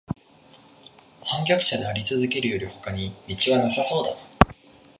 [1.23, 4.15] 叛逆者でありつづけるよりほかに途はなさそうだ